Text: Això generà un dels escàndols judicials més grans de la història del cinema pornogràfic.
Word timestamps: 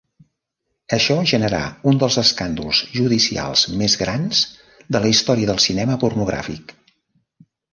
Això 0.95 1.17
generà 1.31 1.59
un 1.91 1.99
dels 2.03 2.17
escàndols 2.21 2.79
judicials 3.01 3.67
més 3.83 3.99
grans 4.05 4.43
de 4.97 5.03
la 5.05 5.13
història 5.15 5.51
del 5.51 5.63
cinema 5.67 5.99
pornogràfic. 6.07 6.75